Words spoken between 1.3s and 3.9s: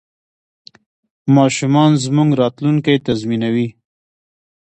ماشومان زموږ راتلونکی تضمینوي.